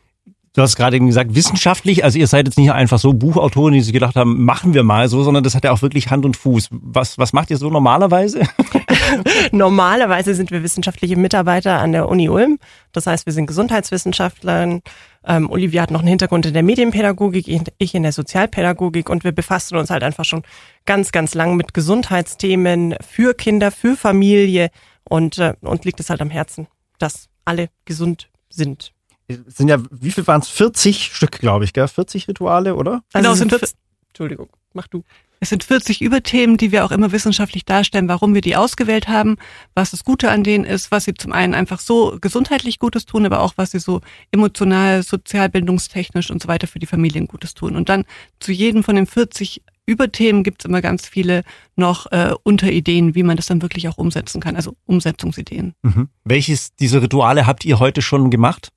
Du 0.53 0.63
hast 0.63 0.75
gerade 0.75 0.95
eben 0.95 1.07
gesagt, 1.07 1.35
wissenschaftlich, 1.35 2.03
also 2.03 2.17
ihr 2.17 2.27
seid 2.27 2.47
jetzt 2.47 2.57
nicht 2.57 2.71
einfach 2.71 2.97
so 2.97 3.13
Buchautoren, 3.13 3.73
die 3.73 3.81
sich 3.81 3.93
gedacht 3.93 4.15
haben, 4.15 4.43
machen 4.43 4.73
wir 4.73 4.83
mal 4.83 5.07
so, 5.07 5.23
sondern 5.23 5.43
das 5.43 5.53
hat 5.53 5.63
ja 5.63 5.71
auch 5.71 5.81
wirklich 5.81 6.09
Hand 6.09 6.25
und 6.25 6.35
Fuß. 6.35 6.69
Was, 6.71 7.17
was 7.17 7.33
macht 7.33 7.51
ihr 7.51 7.57
so 7.57 7.69
normalerweise? 7.69 8.41
normalerweise 9.51 10.33
sind 10.33 10.51
wir 10.51 10.63
wissenschaftliche 10.63 11.15
Mitarbeiter 11.15 11.79
an 11.79 11.91
der 11.91 12.09
Uni 12.09 12.29
Ulm. 12.29 12.59
Das 12.91 13.07
heißt, 13.07 13.25
wir 13.25 13.33
sind 13.33 13.47
Gesundheitswissenschaftler. 13.47 14.81
Ähm, 15.25 15.49
Olivia 15.49 15.81
hat 15.81 15.91
noch 15.91 15.99
einen 15.99 16.07
Hintergrund 16.07 16.45
in 16.45 16.53
der 16.53 16.63
Medienpädagogik, 16.63 17.47
ich 17.77 17.95
in 17.95 18.03
der 18.03 18.11
Sozialpädagogik 18.11 19.09
und 19.09 19.23
wir 19.23 19.31
befassen 19.31 19.77
uns 19.77 19.89
halt 19.89 20.03
einfach 20.03 20.25
schon 20.25 20.43
ganz, 20.85 21.11
ganz 21.11 21.33
lang 21.35 21.55
mit 21.55 21.73
Gesundheitsthemen 21.73 22.95
für 23.07 23.33
Kinder, 23.33 23.71
für 23.71 23.95
Familie 23.95 24.69
und 25.03 25.37
äh, 25.37 25.53
uns 25.61 25.83
liegt 25.83 25.99
es 25.99 26.09
halt 26.09 26.21
am 26.21 26.29
Herzen, 26.29 26.67
dass 26.97 27.27
alle 27.45 27.69
gesund 27.85 28.29
sind 28.49 28.93
es 29.29 29.57
sind 29.57 29.67
ja, 29.67 29.77
wie 29.91 30.11
viel 30.11 30.25
waren 30.27 30.41
es? 30.41 30.49
40 30.49 31.13
Stück, 31.13 31.39
glaube 31.39 31.63
ich, 31.63 31.73
gell? 31.73 31.87
40 31.87 32.27
Rituale, 32.27 32.75
oder? 32.75 33.03
Also 33.13 33.23
genau, 33.23 33.33
sind 33.35 33.49
40, 33.49 33.75
Entschuldigung, 34.09 34.49
mach 34.73 34.87
du. 34.87 35.03
Es 35.39 35.49
sind 35.49 35.63
40 35.63 36.01
Überthemen, 36.01 36.57
die 36.57 36.71
wir 36.71 36.83
auch 36.83 36.91
immer 36.91 37.11
wissenschaftlich 37.11 37.63
darstellen, 37.63 38.09
warum 38.09 38.33
wir 38.33 38.41
die 38.41 38.55
ausgewählt 38.55 39.07
haben, 39.07 39.37
was 39.73 39.91
das 39.91 40.03
Gute 40.03 40.29
an 40.29 40.43
denen 40.43 40.65
ist, 40.65 40.91
was 40.91 41.05
sie 41.05 41.13
zum 41.13 41.31
einen 41.31 41.53
einfach 41.53 41.79
so 41.79 42.17
gesundheitlich 42.19 42.79
Gutes 42.79 43.05
tun, 43.05 43.25
aber 43.25 43.39
auch 43.39 43.53
was 43.55 43.71
sie 43.71 43.79
so 43.79 44.01
emotional, 44.31 45.01
sozialbildungstechnisch 45.03 46.29
und 46.29 46.41
so 46.41 46.47
weiter 46.47 46.67
für 46.67 46.79
die 46.79 46.85
Familien 46.85 47.27
Gutes 47.27 47.53
tun. 47.53 47.75
Und 47.75 47.87
dann 47.89 48.03
zu 48.39 48.51
jedem 48.51 48.83
von 48.83 48.95
den 48.95 49.05
40 49.05 49.61
Überthemen 49.85 50.43
gibt 50.43 50.61
es 50.61 50.69
immer 50.69 50.81
ganz 50.81 51.07
viele 51.07 51.43
noch 51.75 52.11
äh, 52.11 52.33
Unterideen, 52.43 53.15
wie 53.15 53.23
man 53.23 53.37
das 53.37 53.47
dann 53.47 53.61
wirklich 53.61 53.87
auch 53.87 53.97
umsetzen 53.97 54.39
kann, 54.39 54.55
also 54.55 54.75
Umsetzungsideen. 54.85 55.73
Mhm. 55.81 56.09
Welches 56.25 56.75
dieser 56.75 57.01
Rituale 57.01 57.47
habt 57.47 57.65
ihr 57.65 57.79
heute 57.79 58.01
schon 58.01 58.29
gemacht? 58.29 58.71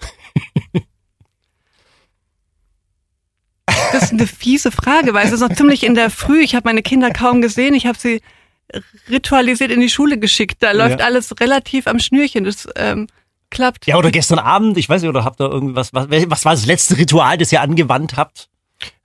Das 3.92 4.04
ist 4.04 4.12
eine 4.12 4.26
fiese 4.26 4.70
Frage, 4.70 5.14
weil 5.14 5.26
es 5.26 5.32
ist 5.32 5.40
noch 5.40 5.54
ziemlich 5.54 5.84
in 5.84 5.94
der 5.94 6.10
Früh. 6.10 6.42
Ich 6.42 6.54
habe 6.54 6.68
meine 6.68 6.82
Kinder 6.82 7.10
kaum 7.10 7.40
gesehen. 7.40 7.74
Ich 7.74 7.86
habe 7.86 7.98
sie 7.98 8.20
ritualisiert 9.10 9.70
in 9.70 9.80
die 9.80 9.90
Schule 9.90 10.18
geschickt. 10.18 10.62
Da 10.62 10.72
läuft 10.72 11.00
ja. 11.00 11.06
alles 11.06 11.40
relativ 11.40 11.86
am 11.86 11.98
Schnürchen. 11.98 12.44
Das 12.44 12.68
ähm, 12.76 13.06
klappt. 13.50 13.86
Ja, 13.86 13.96
oder 13.96 14.10
gestern 14.10 14.38
Abend, 14.38 14.76
ich 14.78 14.88
weiß 14.88 15.02
nicht, 15.02 15.08
oder 15.08 15.24
habt 15.24 15.40
ihr 15.40 15.50
irgendwas, 15.50 15.92
was, 15.92 16.08
was 16.10 16.44
war 16.44 16.52
das 16.52 16.66
letzte 16.66 16.96
Ritual, 16.96 17.38
das 17.38 17.52
ihr 17.52 17.60
angewandt 17.60 18.16
habt? 18.16 18.48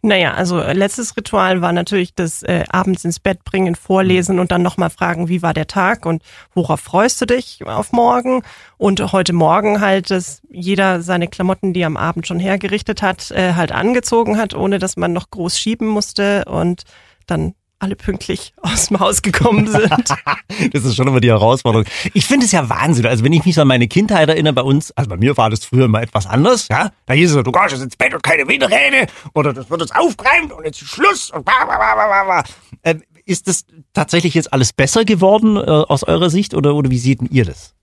Naja, 0.02 0.34
also 0.34 0.60
äh, 0.60 0.74
letztes 0.74 1.18
Ritual 1.18 1.62
war 1.62 1.74
natürlich 1.74 2.14
das 2.14 2.44
äh, 2.44 2.64
abends 2.70 3.04
ins 3.04 3.20
Bett 3.20 3.44
bringen, 3.44 3.76
vorlesen 3.76 4.36
mhm. 4.36 4.42
und 4.42 4.52
dann 4.52 4.62
nochmal 4.62 4.90
fragen, 4.90 5.28
wie 5.28 5.42
war 5.42 5.54
der 5.54 5.68
Tag 5.68 6.06
und 6.06 6.24
worauf 6.54 6.80
freust 6.80 7.20
du 7.22 7.26
dich 7.26 7.66
auf 7.66 7.92
morgen? 7.92 8.44
Und 8.78 9.12
heute 9.12 9.34
Morgen 9.34 9.82
halt, 9.82 10.12
dass 10.12 10.42
jeder 10.50 11.02
seine 11.02 11.28
Klamotten, 11.28 11.74
die 11.74 11.82
er 11.82 11.88
am 11.88 11.98
Abend 11.98 12.28
schon 12.28 12.40
hergerichtet 12.40 13.02
hat, 13.02 13.32
äh, 13.32 13.54
halt 13.54 13.72
angezogen 13.72 14.38
hat, 14.38 14.54
ohne 14.54 14.80
dass 14.80 14.98
man 14.98 15.14
noch 15.14 15.30
groß 15.30 15.60
schieben 15.60 15.88
musste 15.88 16.46
und 16.46 16.84
dann 17.26 17.54
alle 17.80 17.96
pünktlich 17.96 18.54
aus 18.62 18.88
dem 18.88 19.00
Haus 19.00 19.22
gekommen 19.22 19.68
sind. 19.68 19.90
das 20.74 20.84
ist 20.84 20.96
schon 20.96 21.08
immer 21.08 21.20
die 21.20 21.30
Herausforderung. 21.30 21.86
Ich 22.14 22.26
finde 22.26 22.46
es 22.46 22.52
ja 22.52 22.70
Wahnsinn. 22.70 23.06
Also 23.06 23.24
wenn 23.24 23.34
ich 23.34 23.46
mich 23.46 23.60
an 23.60 23.68
meine 23.68 23.88
Kindheit 23.88 24.30
erinnere 24.30 24.54
bei 24.54 24.62
uns, 24.62 24.92
also 24.92 25.10
bei 25.10 25.18
mir 25.18 25.38
war 25.38 25.50
das 25.50 25.64
früher 25.66 25.88
mal 25.88 26.04
etwas 26.04 26.26
anders, 26.26 26.68
ja. 26.70 26.92
Da 27.06 27.14
hieß 27.14 27.30
es 27.30 27.34
so, 27.36 27.44
du 27.44 27.52
gehst 27.52 27.72
jetzt 27.72 27.84
ins 27.84 27.96
Bett 27.96 28.14
und 28.14 28.24
keine 28.24 28.48
Widerrede 28.48 29.08
oder 29.34 29.54
das 29.54 29.70
wird 29.70 29.82
jetzt 29.82 29.96
aufgeräumt 29.96 30.52
und 30.54 30.66
jetzt 30.66 30.80
Schluss 30.80 31.30
und 31.32 31.46
bla 31.46 31.66
bla 31.66 31.78
bla 31.78 31.96
bla 31.96 32.24
bla. 32.24 32.44
Äh, 32.82 33.00
ist 33.26 33.48
das 33.48 33.66
tatsächlich 33.94 34.34
jetzt 34.34 34.54
alles 34.54 34.74
besser 34.74 35.06
geworden 35.06 35.58
äh, 35.58 35.60
aus 35.60 36.04
eurer 36.04 36.30
Sicht 36.30 36.54
oder, 36.54 36.76
oder 36.76 36.90
wie 36.90 36.98
seht 36.98 37.20
ihr 37.30 37.46
das? 37.46 37.77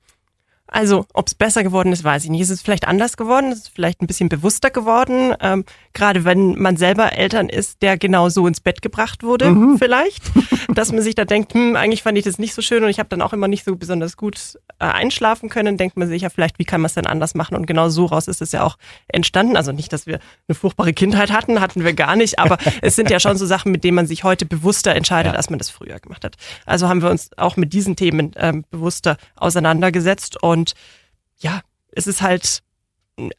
Also, 0.75 1.07
ob 1.15 1.29
es 1.29 1.37
besser 1.37 1.63
geworden 1.63 1.93
ist, 1.93 2.03
weiß 2.03 2.25
ich 2.25 2.31
nicht. 2.31 2.41
Ist 2.41 2.51
es 2.51 2.61
vielleicht 2.61 2.89
anders 2.89 3.17
geworden? 3.17 3.53
Ist 3.53 3.63
es 3.63 3.69
vielleicht 3.69 4.03
ein 4.03 4.09
bisschen 4.09 4.29
bewusster 4.29 4.71
geworden? 4.71 5.33
Ähm, 5.41 5.65
Gerade 5.93 6.25
wenn 6.25 6.61
man 6.61 6.77
selber 6.77 7.13
Eltern 7.13 7.49
ist, 7.49 7.81
der 7.81 7.97
genau 7.97 8.29
so 8.29 8.45
ins 8.49 8.61
Bett 8.61 8.83
gebracht 8.83 9.23
wurde, 9.23 9.53
mhm. 9.53 9.79
vielleicht. 9.79 10.25
Dass 10.75 10.91
man 10.91 11.03
sich 11.03 11.15
da 11.15 11.25
denkt, 11.25 11.55
hm, 11.55 11.77
eigentlich 11.77 12.03
fand 12.03 12.19
ich 12.19 12.25
das 12.25 12.41
nicht 12.41 12.55
so 12.55 12.61
schön 12.61 12.83
und 12.83 12.91
ich 12.91 12.99
habe 12.99 13.09
dann 13.09 13.23
auch 13.23 13.33
immer 13.33 13.47
nicht 13.47 13.65
so 13.65 13.77
besonders 13.77 14.17
gut 14.17 14.59
äh, 14.81 14.87
einschlafen 14.87 15.49
können. 15.49 15.77
Denkt 15.77 15.97
man 15.97 16.09
sich 16.09 16.23
ja 16.23 16.29
vielleicht, 16.29 16.59
wie 16.59 16.65
kann 16.65 16.81
man 16.81 16.87
es 16.87 16.95
denn 16.95 17.07
anders 17.07 17.37
machen? 17.37 17.57
Und 17.57 17.67
genau 17.67 17.89
so 17.89 18.07
raus 18.07 18.27
ist 18.27 18.43
es 18.43 18.51
ja 18.51 18.65
auch 18.65 18.77
entstanden. 19.07 19.57
Also 19.57 19.71
nicht, 19.71 19.93
dass 19.93 20.09
wir 20.09 20.19
eine 20.49 20.57
furchtbare 20.57 20.93
Kindheit 20.93 21.31
hatten, 21.31 21.61
hatten 21.61 21.85
wir 21.85 21.93
gar 21.93 22.17
nicht, 22.17 22.41
aber 22.41 22.59
es 22.83 22.97
sind 22.97 23.11
ja 23.11 23.21
schon 23.21 23.37
so 23.37 23.47
Sachen, 23.47 23.71
mit 23.71 23.85
denen 23.85 23.95
man 23.95 24.09
sich 24.09 24.25
heute 24.25 24.45
bewusster 24.45 24.97
entscheidet, 24.97 25.35
ja. 25.35 25.37
als 25.37 25.51
man 25.51 25.61
das 25.61 25.71
früher 25.71 26.01
gemacht 26.01 26.25
hat. 26.25 26.35
Also 26.67 26.89
haben 26.89 27.01
wir 27.01 27.11
uns 27.11 27.31
auch 27.37 27.57
mit 27.57 27.73
diesen 27.73 27.95
Themen 27.95 28.33
ähm, 28.35 28.65
bewusster 28.71 29.19
auseinandergesetzt 29.37 30.43
und 30.43 30.64
und 30.65 30.75
ja, 31.41 31.61
es 31.93 32.07
ist 32.07 32.23
halt 32.23 32.63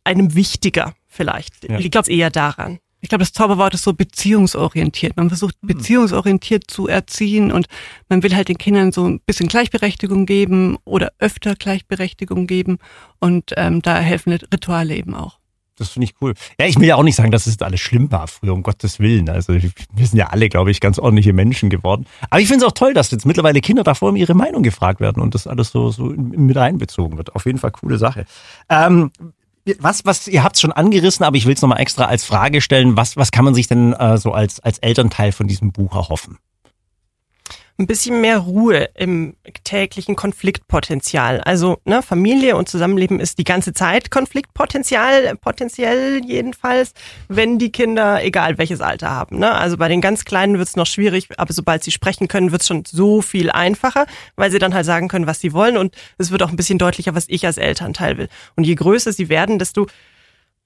einem 0.03 0.36
wichtiger 0.36 0.94
vielleicht. 1.08 1.67
Ja. 1.67 1.79
Ich 1.79 1.89
glaube 1.89 2.12
eher 2.12 2.29
daran. 2.29 2.79
Ich 3.01 3.10
glaube, 3.10 3.24
das 3.24 3.34
Zauberwort 3.34 3.74
ist 3.74 3.84
so 3.84 3.94
beziehungsorientiert. 3.94 5.17
Man 5.17 5.29
versucht 5.29 5.55
mhm. 5.62 5.67
beziehungsorientiert 5.67 6.70
zu 6.70 6.88
erziehen 6.88 7.51
und 7.51 7.65
man 8.10 8.22
will 8.22 8.36
halt 8.36 8.50
den 8.50 8.60
Kindern 8.60 8.91
so 8.91 9.08
ein 9.08 9.20
bisschen 9.22 9.48
Gleichberechtigung 9.48 10.27
geben 10.27 10.77
oder 10.86 11.12
öfter 11.17 11.55
Gleichberechtigung 11.55 12.46
geben 12.46 12.77
und 13.20 13.53
ähm, 13.58 13.82
da 13.82 13.98
helfen 13.98 14.34
Rituale 14.34 14.96
eben 14.96 15.15
auch. 15.15 15.39
Das 15.77 15.89
finde 15.89 16.05
ich 16.05 16.15
cool. 16.22 16.34
Ja, 16.60 16.65
ich 16.67 16.79
will 16.79 16.88
ja 16.88 16.96
auch 16.96 17.03
nicht 17.03 17.15
sagen, 17.15 17.32
dass 17.32 17.48
es 17.48 17.62
alles 17.62 17.82
schlimm 17.82 18.12
war 18.12 18.27
früher, 18.27 18.53
um 18.53 18.63
Gottes 18.63 19.00
Willen. 19.00 19.29
Also 19.29 19.53
wir 19.53 20.08
sind 20.08 20.17
ja 20.17 20.27
alle, 20.27 20.48
glaube 20.50 20.72
ich, 20.72 20.79
ganz 20.79 21.00
ordentliche 21.00 21.34
Menschen 21.34 21.70
geworden. 21.70 22.05
Aber 22.29 22.39
ich 22.39 22.48
finde 22.48 22.65
es 22.65 22.72
auch 22.72 22.74
toll, 22.74 22.94
dass 22.94 23.12
jetzt 23.12 23.25
mittlerweile 23.25 23.60
Kinder 23.60 23.84
davor 23.84 24.10
um 24.10 24.15
ihre 24.15 24.36
Meinung 24.36 24.63
gefragt 24.63 25.01
werden 25.01 25.22
und 25.22 25.36
das 25.36 25.48
alles 25.48 25.72
so, 25.72 25.91
so 25.91 26.05
mit 26.05 26.58
einbezogen 26.58 27.17
wird. 27.17 27.36
Auf 27.36 27.46
jeden 27.46 27.58
Fall 27.58 27.72
coole 27.72 27.98
Sache. 27.98 28.25
Ähm, 28.70 29.12
was, 29.79 30.05
was, 30.05 30.27
ihr 30.27 30.44
habt 30.44 30.55
es 30.55 30.62
schon 30.62 30.72
angerissen, 30.72 31.25
aber 31.25 31.38
ich 31.38 31.46
will 31.46 31.55
es 31.55 31.62
nochmal 31.62 31.82
extra 31.82 32.05
als 32.05 32.24
Frage 32.24 32.62
stellen. 32.62 32.96
Was, 32.96 33.17
was 33.17 33.32
kann 33.32 33.46
man 33.46 33.55
sich 33.55 33.67
denn 33.67 33.94
äh, 33.94 34.17
so 34.17 34.32
als, 34.32 34.60
als 34.60 34.77
Elternteil 34.79 35.32
von 35.32 35.48
diesem 35.48 35.72
Buch 35.72 35.96
erhoffen? 35.96 36.38
Ein 37.77 37.88
bisschen 37.88 38.22
mehr 38.22 38.38
Ruhe 38.38 38.89
im 38.96 39.36
täglichen 39.65 40.15
Konfliktpotenzial. 40.15 41.41
Also 41.41 41.77
ne, 41.84 42.01
Familie 42.01 42.55
und 42.55 42.70
Zusammenleben 42.70 43.20
ist 43.20 43.38
die 43.38 43.44
ganze 43.44 43.74
Zeit 43.74 44.12
Konfliktpotenzial, 44.12 45.36
potenziell 45.36 46.22
jedenfalls, 46.25 46.94
wenn 47.27 47.60
die 47.60 47.74
Kinder, 47.74 48.24
egal 48.24 48.58
welches 48.58 48.79
Alter 48.79 49.12
haben. 49.12 49.39
Ne? 49.39 49.51
Also 49.51 49.75
bei 49.75 49.89
den 49.89 50.00
ganz 50.00 50.24
Kleinen 50.24 50.58
wird 50.58 50.70
es 50.70 50.77
noch 50.77 50.86
schwierig, 50.86 51.27
aber 51.38 51.51
sobald 51.51 51.84
sie 51.84 51.91
sprechen 51.91 52.29
können, 52.29 52.53
wird 52.53 52.62
es 52.62 52.67
schon 52.67 52.86
so 52.86 53.22
viel 53.22 53.51
einfacher, 53.51 54.05
weil 54.38 54.51
sie 54.51 54.60
dann 54.60 54.74
halt 54.74 54.86
sagen 54.86 55.10
können, 55.10 55.27
was 55.27 55.41
sie 55.41 55.51
wollen 55.51 55.75
und 55.75 55.96
es 56.17 56.32
wird 56.32 56.44
auch 56.44 56.50
ein 56.50 56.55
bisschen 56.55 56.77
deutlicher, 56.77 57.13
was 57.13 57.25
ich 57.27 57.46
als 57.46 57.58
Elternteil 57.58 58.17
will. 58.17 58.29
Und 58.55 58.65
je 58.65 58.75
größer 58.75 59.12
sie 59.12 59.27
werden, 59.27 59.60
desto 59.60 59.88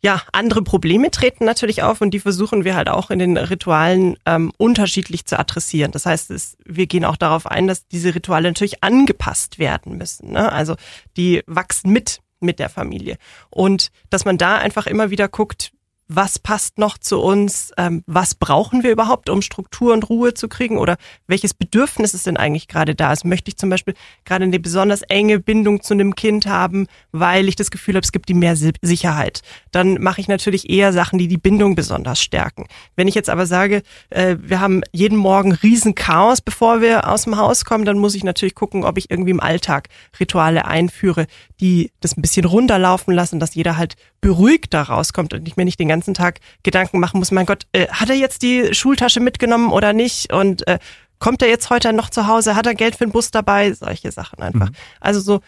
ja, 0.01 0.22
andere 0.32 0.62
Probleme 0.62 1.12
treten 1.12 1.44
natürlich 1.44 1.84
auf 1.84 2.00
und 2.00 2.12
die 2.12 2.20
versuchen 2.20 2.63
wir 2.63 2.75
halt 2.75 2.88
auch 2.88 3.10
in 3.10 3.20
den 3.20 3.36
Ritualen 3.36 4.15
ähm, 4.25 4.51
unterschiedlich 4.58 5.25
zu 5.25 5.38
adressieren. 5.38 5.91
Das 5.91 6.06
heißt, 6.06 6.32
es, 6.32 6.56
wir 6.65 6.88
gehen 6.88 7.03
auch 7.03 7.18
darauf 7.18 7.46
ein, 7.46 7.68
dass 7.68 7.88
diese 7.88 8.15
Rituale 8.15 8.48
natürlich 8.48 8.82
angepasst 8.84 9.60
werden 9.60 9.98
müssen. 9.98 10.32
Ne? 10.32 10.51
Also 10.51 10.75
die 11.18 11.44
wachsen 11.48 11.91
mit 11.91 12.22
mit 12.41 12.60
der 12.60 12.70
Familie 12.70 13.18
und 13.50 13.89
dass 14.10 14.24
man 14.24 14.38
da 14.38 14.56
einfach 14.56 14.88
immer 14.88 15.10
wieder 15.10 15.27
guckt, 15.27 15.74
was 16.11 16.39
passt 16.39 16.79
noch 16.79 16.97
zu 16.97 17.19
uns, 17.19 17.71
ähm, 17.77 18.03
was 18.07 18.33
brauchen 18.33 18.81
wir 18.81 18.91
überhaupt, 18.91 19.29
um 19.29 19.43
Struktur 19.43 19.93
und 19.93 20.09
Ruhe 20.09 20.33
zu 20.33 20.49
kriegen 20.49 20.79
oder 20.79 20.97
welches 21.27 21.53
Bedürfnis 21.53 22.15
ist 22.15 22.25
denn 22.25 22.35
eigentlich 22.35 22.67
gerade 22.67 22.95
da? 22.95 23.09
Also 23.09 23.27
möchte 23.27 23.49
ich 23.49 23.57
zum 23.57 23.69
Beispiel 23.69 23.93
gerade 24.25 24.43
eine 24.43 24.59
besonders 24.59 25.03
enge 25.03 25.39
Bindung 25.39 25.83
zu 25.83 25.93
einem 25.93 26.15
Kind 26.15 26.47
haben, 26.47 26.87
weil 27.11 27.47
ich 27.47 27.55
das 27.55 27.69
Gefühl 27.69 27.93
habe, 27.93 28.03
es 28.03 28.11
gibt 28.11 28.27
ihm 28.31 28.39
mehr 28.39 28.55
Sicherheit. 28.55 29.41
Dann 29.71 30.01
mache 30.01 30.19
ich 30.19 30.27
natürlich 30.27 30.67
eher 30.67 30.93
Sachen, 30.93 31.19
die 31.19 31.27
die 31.27 31.37
Bindung 31.37 31.75
besonders 31.75 32.19
stärken. 32.19 32.65
Wenn 32.95 33.07
ich 33.07 33.13
jetzt 33.13 33.29
aber 33.29 33.45
sage, 33.45 33.83
äh, 34.09 34.35
wir 34.41 34.59
haben 34.59 34.81
jeden 34.91 35.17
Morgen 35.17 35.51
riesen 35.51 35.93
Chaos, 35.93 36.41
bevor 36.41 36.81
wir 36.81 37.07
aus 37.07 37.25
dem 37.25 37.37
Haus 37.37 37.65
kommen, 37.65 37.85
dann 37.85 37.99
muss 37.99 38.15
ich 38.15 38.23
natürlich 38.23 38.55
gucken, 38.55 38.83
ob 38.83 38.97
ich 38.97 39.11
irgendwie 39.11 39.31
im 39.31 39.39
Alltag 39.39 39.89
Rituale 40.19 40.65
einführe, 40.65 41.27
die 41.61 41.91
das 41.99 42.17
ein 42.17 42.23
bisschen 42.23 42.45
runterlaufen 42.45 43.13
lassen, 43.13 43.39
dass 43.39 43.53
jeder 43.53 43.77
halt 43.77 43.95
beruhigt 44.21 44.73
da 44.73 44.81
rauskommt 44.81 45.33
und 45.33 45.47
ich 45.47 45.55
mir 45.55 45.65
nicht 45.65 45.79
den 45.79 45.87
ganzen 45.87 45.99
Tag 46.01 46.39
Gedanken 46.63 47.00
machen 47.00 47.20
muss, 47.20 47.32
mein 47.32 47.46
Gott, 47.46 47.68
äh, 47.72 47.88
hat 47.88 48.10
er 48.10 48.15
jetzt 48.15 48.41
die 48.41 48.74
Schultasche 48.74 49.20
mitgenommen 49.20 49.72
oder 49.72 49.94
nicht? 49.94 50.34
Und 50.34 50.68
äh, 50.68 50.79
kommt 51.20 51.41
er 51.41 51.50
jetzt 51.50 51.70
heute 51.70 51.94
noch 51.94 52.10
zu 52.10 52.27
Hause? 52.27 52.56
Hat 52.56 52.65
er 52.65 52.75
Geld 52.75 52.96
für 52.96 53.06
den 53.06 53.12
Bus 53.12 53.32
dabei? 53.32 53.74
Solche 53.74 54.12
Sachen 54.12 54.41
einfach. 54.41 54.70
Mhm. 54.70 54.75
Also 55.00 55.20
so, 55.20 55.41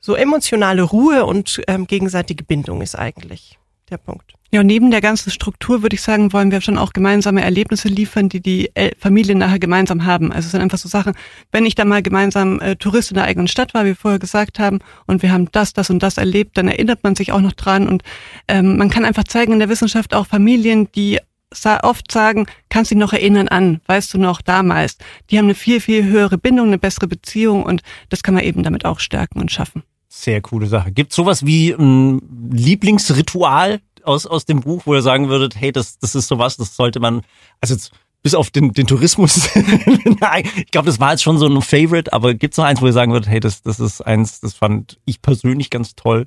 so 0.00 0.14
emotionale 0.14 0.82
Ruhe 0.82 1.26
und 1.26 1.60
ähm, 1.66 1.86
gegenseitige 1.86 2.44
Bindung 2.44 2.82
ist 2.82 2.96
eigentlich 2.96 3.58
der 3.90 3.98
Punkt. 3.98 4.35
Ja, 4.52 4.60
und 4.60 4.66
neben 4.66 4.90
der 4.90 5.00
ganzen 5.00 5.30
Struktur 5.30 5.82
würde 5.82 5.94
ich 5.94 6.02
sagen, 6.02 6.32
wollen 6.32 6.50
wir 6.50 6.60
schon 6.60 6.78
auch 6.78 6.92
gemeinsame 6.92 7.42
Erlebnisse 7.42 7.88
liefern, 7.88 8.28
die 8.28 8.40
die 8.40 8.70
Familien 8.98 9.38
nachher 9.38 9.58
gemeinsam 9.58 10.04
haben. 10.04 10.32
Also 10.32 10.46
es 10.46 10.52
sind 10.52 10.60
einfach 10.60 10.78
so 10.78 10.88
Sachen, 10.88 11.14
wenn 11.52 11.66
ich 11.66 11.74
da 11.74 11.84
mal 11.84 12.02
gemeinsam 12.02 12.60
äh, 12.60 12.76
Tourist 12.76 13.10
in 13.10 13.16
der 13.16 13.24
eigenen 13.24 13.48
Stadt 13.48 13.74
war, 13.74 13.84
wie 13.84 13.88
wir 13.88 13.96
vorher 13.96 14.18
gesagt 14.18 14.58
haben, 14.58 14.78
und 15.06 15.22
wir 15.22 15.32
haben 15.32 15.50
das, 15.52 15.72
das 15.72 15.90
und 15.90 16.02
das 16.02 16.16
erlebt, 16.16 16.56
dann 16.56 16.68
erinnert 16.68 17.02
man 17.02 17.16
sich 17.16 17.32
auch 17.32 17.40
noch 17.40 17.52
dran. 17.52 17.88
Und 17.88 18.02
ähm, 18.48 18.76
man 18.76 18.90
kann 18.90 19.04
einfach 19.04 19.24
zeigen 19.24 19.52
in 19.52 19.58
der 19.58 19.68
Wissenschaft 19.68 20.14
auch 20.14 20.26
Familien, 20.26 20.88
die 20.92 21.18
oft 21.82 22.10
sagen, 22.10 22.46
kannst 22.68 22.90
dich 22.90 22.98
noch 22.98 23.12
erinnern 23.12 23.48
an, 23.48 23.80
weißt 23.86 24.12
du 24.14 24.18
noch 24.18 24.42
damals. 24.42 24.98
Die 25.30 25.38
haben 25.38 25.46
eine 25.46 25.54
viel, 25.54 25.80
viel 25.80 26.04
höhere 26.04 26.38
Bindung, 26.38 26.68
eine 26.68 26.78
bessere 26.78 27.06
Beziehung 27.06 27.62
und 27.62 27.82
das 28.08 28.22
kann 28.22 28.34
man 28.34 28.44
eben 28.44 28.62
damit 28.62 28.84
auch 28.84 29.00
stärken 29.00 29.40
und 29.40 29.52
schaffen. 29.52 29.82
Sehr 30.08 30.40
coole 30.40 30.66
Sache. 30.66 30.92
Gibt 30.92 31.12
sowas 31.12 31.46
wie 31.46 31.72
ein 31.72 32.20
Lieblingsritual, 32.50 33.80
aus, 34.06 34.26
aus 34.26 34.44
dem 34.44 34.60
Buch, 34.60 34.82
wo 34.84 34.94
ihr 34.94 35.02
sagen 35.02 35.28
würdet, 35.28 35.56
hey, 35.56 35.72
das, 35.72 35.98
das 35.98 36.14
ist 36.14 36.28
sowas, 36.28 36.56
das 36.56 36.76
sollte 36.76 37.00
man, 37.00 37.22
also 37.60 37.74
jetzt, 37.74 37.92
bis 38.22 38.34
auf 38.34 38.50
den, 38.50 38.72
den 38.72 38.86
Tourismus, 38.86 39.48
nein, 40.20 40.48
ich 40.56 40.70
glaube, 40.70 40.86
das 40.86 41.00
war 41.00 41.12
jetzt 41.12 41.22
schon 41.22 41.38
so 41.38 41.46
ein 41.46 41.62
Favorite, 41.62 42.12
aber 42.12 42.34
gibt 42.34 42.54
es 42.54 42.58
noch 42.58 42.64
eins, 42.64 42.80
wo 42.80 42.86
ihr 42.86 42.92
sagen 42.92 43.12
würdet, 43.12 43.28
hey, 43.28 43.40
das, 43.40 43.62
das 43.62 43.80
ist 43.80 44.00
eins, 44.00 44.40
das 44.40 44.54
fand 44.54 44.98
ich 45.04 45.22
persönlich 45.22 45.70
ganz 45.70 45.94
toll? 45.94 46.26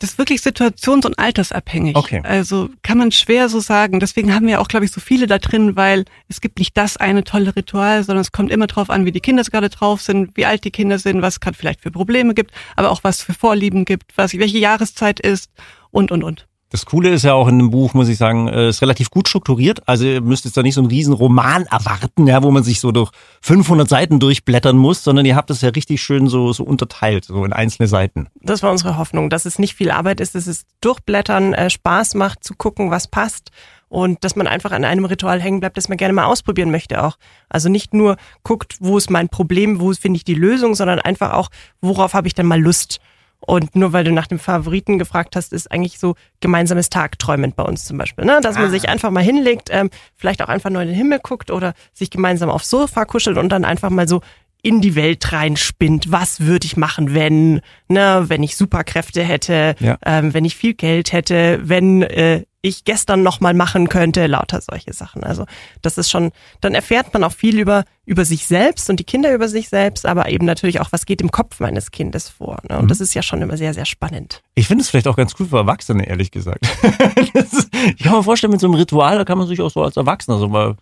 Das 0.00 0.10
ist 0.10 0.18
wirklich 0.18 0.40
situations- 0.40 1.06
und 1.06 1.18
altersabhängig. 1.18 1.96
Okay. 1.96 2.20
Also 2.24 2.68
kann 2.82 2.98
man 2.98 3.12
schwer 3.12 3.48
so 3.48 3.60
sagen. 3.60 4.00
Deswegen 4.00 4.34
haben 4.34 4.46
wir 4.46 4.60
auch, 4.60 4.68
glaube 4.68 4.84
ich, 4.84 4.90
so 4.90 5.00
viele 5.00 5.26
da 5.26 5.38
drin, 5.38 5.76
weil 5.76 6.04
es 6.28 6.40
gibt 6.40 6.58
nicht 6.58 6.76
das 6.76 6.96
eine 6.96 7.22
tolle 7.22 7.54
Ritual, 7.54 8.02
sondern 8.02 8.20
es 8.20 8.32
kommt 8.32 8.50
immer 8.50 8.66
drauf 8.66 8.90
an, 8.90 9.04
wie 9.04 9.12
die 9.12 9.20
Kinder 9.20 9.44
gerade 9.44 9.70
drauf 9.70 10.02
sind, 10.02 10.36
wie 10.36 10.46
alt 10.46 10.64
die 10.64 10.72
Kinder 10.72 10.98
sind, 10.98 11.22
was 11.22 11.34
es 11.34 11.40
gerade 11.40 11.56
vielleicht 11.56 11.80
für 11.80 11.92
Probleme 11.92 12.34
gibt, 12.34 12.50
aber 12.76 12.90
auch 12.90 13.04
was 13.04 13.22
für 13.22 13.34
Vorlieben 13.34 13.84
gibt, 13.84 14.12
was 14.16 14.36
welche 14.36 14.58
Jahreszeit 14.58 15.20
ist 15.20 15.50
und 15.90 16.10
und 16.10 16.24
und. 16.24 16.48
Das 16.74 16.86
Coole 16.86 17.10
ist 17.10 17.22
ja 17.22 17.34
auch 17.34 17.46
in 17.46 17.60
dem 17.60 17.70
Buch, 17.70 17.94
muss 17.94 18.08
ich 18.08 18.18
sagen, 18.18 18.48
äh, 18.48 18.68
ist 18.68 18.82
relativ 18.82 19.08
gut 19.08 19.28
strukturiert. 19.28 19.86
Also 19.86 20.06
ihr 20.06 20.20
müsst 20.20 20.44
jetzt 20.44 20.56
da 20.56 20.62
nicht 20.64 20.74
so 20.74 20.80
einen 20.80 20.90
riesen 20.90 21.12
Roman 21.12 21.66
erwarten, 21.66 22.26
ja, 22.26 22.42
wo 22.42 22.50
man 22.50 22.64
sich 22.64 22.80
so 22.80 22.90
durch 22.90 23.12
500 23.42 23.88
Seiten 23.88 24.18
durchblättern 24.18 24.76
muss, 24.76 25.04
sondern 25.04 25.24
ihr 25.24 25.36
habt 25.36 25.50
es 25.50 25.60
ja 25.60 25.68
richtig 25.68 26.02
schön 26.02 26.26
so, 26.26 26.52
so 26.52 26.64
unterteilt, 26.64 27.26
so 27.26 27.44
in 27.44 27.52
einzelne 27.52 27.86
Seiten. 27.86 28.26
Das 28.40 28.64
war 28.64 28.72
unsere 28.72 28.98
Hoffnung, 28.98 29.30
dass 29.30 29.44
es 29.44 29.60
nicht 29.60 29.76
viel 29.76 29.92
Arbeit 29.92 30.20
ist, 30.20 30.34
dass 30.34 30.48
es 30.48 30.66
durchblättern 30.80 31.54
äh, 31.54 31.70
Spaß 31.70 32.14
macht, 32.14 32.42
zu 32.42 32.54
gucken, 32.54 32.90
was 32.90 33.06
passt 33.06 33.52
und 33.88 34.24
dass 34.24 34.34
man 34.34 34.48
einfach 34.48 34.72
an 34.72 34.84
einem 34.84 35.04
Ritual 35.04 35.40
hängen 35.40 35.60
bleibt, 35.60 35.76
das 35.76 35.88
man 35.88 35.96
gerne 35.96 36.14
mal 36.14 36.24
ausprobieren 36.24 36.72
möchte 36.72 37.04
auch. 37.04 37.18
Also 37.48 37.68
nicht 37.68 37.94
nur 37.94 38.16
guckt, 38.42 38.78
wo 38.80 38.98
ist 38.98 39.10
mein 39.10 39.28
Problem, 39.28 39.78
wo 39.78 39.92
finde 39.92 40.16
ich 40.16 40.24
die 40.24 40.34
Lösung, 40.34 40.74
sondern 40.74 40.98
einfach 40.98 41.34
auch, 41.34 41.50
worauf 41.80 42.14
habe 42.14 42.26
ich 42.26 42.34
denn 42.34 42.46
mal 42.46 42.60
Lust. 42.60 42.98
Und 43.46 43.76
nur 43.76 43.92
weil 43.92 44.04
du 44.04 44.12
nach 44.12 44.26
dem 44.26 44.38
Favoriten 44.38 44.98
gefragt 44.98 45.36
hast, 45.36 45.52
ist 45.52 45.70
eigentlich 45.70 45.98
so 45.98 46.14
gemeinsames 46.40 46.90
Tagträumen 46.90 47.52
bei 47.54 47.62
uns 47.62 47.84
zum 47.84 47.98
Beispiel. 47.98 48.24
Ne? 48.24 48.40
Dass 48.42 48.56
man 48.56 48.66
ah. 48.66 48.70
sich 48.70 48.88
einfach 48.88 49.10
mal 49.10 49.22
hinlegt, 49.22 49.68
ähm, 49.70 49.90
vielleicht 50.16 50.42
auch 50.42 50.48
einfach 50.48 50.70
nur 50.70 50.82
in 50.82 50.88
den 50.88 50.96
Himmel 50.96 51.20
guckt 51.22 51.50
oder 51.50 51.74
sich 51.92 52.10
gemeinsam 52.10 52.50
aufs 52.50 52.70
Sofa 52.70 53.04
kuschelt 53.04 53.38
und 53.38 53.50
dann 53.50 53.64
einfach 53.64 53.90
mal 53.90 54.08
so 54.08 54.20
in 54.62 54.80
die 54.80 54.94
Welt 54.94 55.30
reinspinnt. 55.30 56.10
Was 56.10 56.40
würde 56.40 56.66
ich 56.66 56.76
machen, 56.76 57.14
wenn, 57.14 57.60
ne, 57.88 58.24
wenn 58.28 58.42
ich 58.42 58.56
Superkräfte 58.56 59.22
hätte, 59.22 59.76
ja. 59.78 59.98
ähm, 60.06 60.32
wenn 60.32 60.46
ich 60.46 60.56
viel 60.56 60.72
Geld 60.72 61.12
hätte, 61.12 61.60
wenn 61.62 62.02
äh, 62.02 62.44
ich 62.64 62.84
gestern 62.84 63.22
noch 63.22 63.40
mal 63.40 63.54
machen 63.54 63.88
könnte, 63.88 64.26
lauter 64.26 64.60
solche 64.60 64.92
Sachen. 64.92 65.22
Also 65.22 65.44
das 65.82 65.98
ist 65.98 66.10
schon, 66.10 66.32
dann 66.60 66.74
erfährt 66.74 67.12
man 67.12 67.22
auch 67.22 67.32
viel 67.32 67.58
über 67.58 67.84
über 68.06 68.24
sich 68.24 68.46
selbst 68.46 68.90
und 68.90 69.00
die 69.00 69.04
Kinder 69.04 69.34
über 69.34 69.48
sich 69.48 69.68
selbst, 69.70 70.04
aber 70.04 70.28
eben 70.28 70.44
natürlich 70.44 70.80
auch, 70.80 70.92
was 70.92 71.06
geht 71.06 71.22
im 71.22 71.30
Kopf 71.30 71.60
meines 71.60 71.90
Kindes 71.90 72.28
vor. 72.28 72.58
Ne? 72.68 72.76
Und 72.76 72.84
mhm. 72.84 72.88
das 72.88 73.00
ist 73.00 73.14
ja 73.14 73.22
schon 73.22 73.40
immer 73.40 73.56
sehr, 73.56 73.72
sehr 73.72 73.86
spannend. 73.86 74.42
Ich 74.54 74.66
finde 74.66 74.82
es 74.82 74.90
vielleicht 74.90 75.08
auch 75.08 75.16
ganz 75.16 75.34
cool 75.38 75.46
für 75.46 75.56
Erwachsene, 75.56 76.06
ehrlich 76.06 76.30
gesagt. 76.30 76.66
ist, 77.32 77.70
ich 77.96 78.02
kann 78.02 78.12
mir 78.12 78.22
vorstellen, 78.22 78.50
mit 78.50 78.60
so 78.60 78.66
einem 78.66 78.74
Ritual, 78.74 79.16
da 79.16 79.24
kann 79.24 79.38
man 79.38 79.46
sich 79.46 79.60
auch 79.62 79.70
so 79.70 79.82
als 79.82 79.96
Erwachsener 79.96 80.38
so 80.38 80.48
mal 80.48 80.76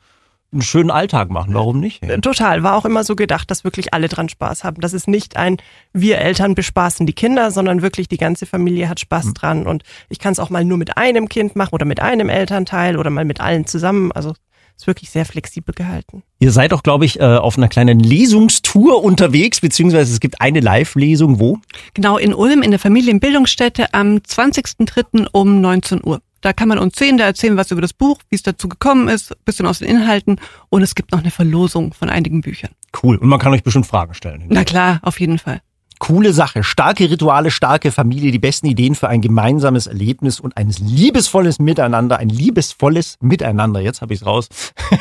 einen 0.52 0.62
schönen 0.62 0.90
Alltag 0.90 1.30
machen. 1.30 1.54
Warum 1.54 1.80
nicht? 1.80 2.02
Äh, 2.02 2.20
total. 2.20 2.62
War 2.62 2.76
auch 2.76 2.84
immer 2.84 3.04
so 3.04 3.16
gedacht, 3.16 3.50
dass 3.50 3.64
wirklich 3.64 3.94
alle 3.94 4.08
dran 4.08 4.28
Spaß 4.28 4.64
haben. 4.64 4.80
Das 4.80 4.92
ist 4.92 5.08
nicht 5.08 5.36
ein, 5.36 5.56
wir 5.92 6.18
Eltern 6.18 6.54
bespaßen 6.54 7.06
die 7.06 7.14
Kinder, 7.14 7.50
sondern 7.50 7.82
wirklich 7.82 8.08
die 8.08 8.18
ganze 8.18 8.46
Familie 8.46 8.88
hat 8.88 9.00
Spaß 9.00 9.26
mhm. 9.26 9.34
dran. 9.34 9.66
Und 9.66 9.82
ich 10.08 10.18
kann 10.18 10.32
es 10.32 10.38
auch 10.38 10.50
mal 10.50 10.64
nur 10.64 10.78
mit 10.78 10.96
einem 10.96 11.28
Kind 11.28 11.56
machen 11.56 11.74
oder 11.74 11.86
mit 11.86 12.00
einem 12.00 12.28
Elternteil 12.28 12.98
oder 12.98 13.10
mal 13.10 13.24
mit 13.24 13.40
allen 13.40 13.66
zusammen. 13.66 14.12
Also 14.12 14.34
ist 14.76 14.86
wirklich 14.86 15.10
sehr 15.10 15.24
flexibel 15.24 15.74
gehalten. 15.74 16.22
Ihr 16.38 16.50
seid 16.50 16.72
auch, 16.72 16.82
glaube 16.82 17.04
ich, 17.04 17.20
äh, 17.20 17.24
auf 17.24 17.56
einer 17.56 17.68
kleinen 17.68 18.00
Lesungstour 18.00 19.02
unterwegs, 19.04 19.60
beziehungsweise 19.60 20.12
es 20.12 20.20
gibt 20.20 20.40
eine 20.40 20.60
Live-Lesung. 20.60 21.38
Wo? 21.38 21.58
Genau, 21.94 22.18
in 22.18 22.34
Ulm, 22.34 22.62
in 22.62 22.70
der 22.70 22.80
Familienbildungsstätte 22.80 23.94
am 23.94 24.16
20.03. 24.16 25.28
um 25.32 25.60
19 25.60 26.00
Uhr. 26.04 26.20
Da 26.42 26.52
kann 26.52 26.68
man 26.68 26.78
uns 26.78 26.98
sehen, 26.98 27.16
da 27.16 27.24
erzählen 27.24 27.54
wir 27.54 27.60
was 27.60 27.70
über 27.70 27.80
das 27.80 27.92
Buch, 27.92 28.18
wie 28.28 28.34
es 28.34 28.42
dazu 28.42 28.68
gekommen 28.68 29.08
ist, 29.08 29.34
bisschen 29.44 29.64
aus 29.64 29.78
den 29.78 29.88
Inhalten 29.88 30.38
und 30.68 30.82
es 30.82 30.94
gibt 30.94 31.12
noch 31.12 31.20
eine 31.20 31.30
Verlosung 31.30 31.94
von 31.94 32.10
einigen 32.10 32.42
Büchern. 32.42 32.72
Cool. 33.02 33.16
Und 33.16 33.28
man 33.28 33.38
kann 33.38 33.52
euch 33.52 33.62
bestimmt 33.62 33.86
Fragen 33.86 34.12
stellen. 34.12 34.44
Na 34.48 34.64
klar, 34.64 35.00
auf 35.02 35.18
jeden 35.20 35.38
Fall. 35.38 35.62
Coole 36.00 36.32
Sache. 36.32 36.64
Starke 36.64 37.08
Rituale, 37.08 37.52
starke 37.52 37.92
Familie, 37.92 38.32
die 38.32 38.40
besten 38.40 38.66
Ideen 38.66 38.96
für 38.96 39.08
ein 39.08 39.20
gemeinsames 39.20 39.86
Erlebnis 39.86 40.40
und 40.40 40.56
ein 40.56 40.68
liebesvolles 40.68 41.60
Miteinander, 41.60 42.18
ein 42.18 42.28
liebesvolles 42.28 43.18
Miteinander. 43.20 43.80
Jetzt 43.80 44.02
habe 44.02 44.12
ich 44.12 44.20
es 44.20 44.26
raus. 44.26 44.48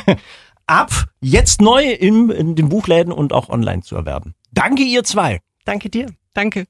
Ab 0.68 1.08
jetzt 1.20 1.60
neu 1.60 1.92
im, 1.92 2.30
in 2.30 2.56
den 2.56 2.70
Buchläden 2.70 3.12
und 3.12 3.34
auch 3.34 3.50
online 3.50 3.82
zu 3.82 3.96
erwerben. 3.96 4.36
Danke 4.52 4.84
ihr 4.84 5.04
zwei. 5.04 5.40
Danke 5.66 5.90
dir. 5.90 6.06
Danke. 6.36 6.68